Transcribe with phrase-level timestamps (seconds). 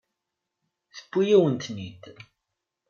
[0.95, 2.03] Tewwi-yawen-ten-id.